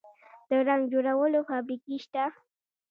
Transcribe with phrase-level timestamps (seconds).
[0.49, 2.23] د رنګ جوړولو فابریکې شته؟